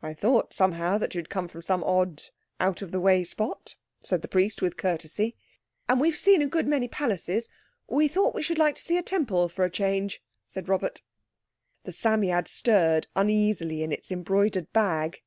[0.00, 2.22] "I thought somehow that you'd come from some odd,
[2.60, 5.34] out of the way spot," said the priest with courtesy.
[5.88, 7.48] "And we've seen a good many palaces.
[7.88, 11.02] We thought we should like to see a Temple, for a change," said Robert.
[11.82, 15.20] The Psammead stirred uneasily in its embroidered bag.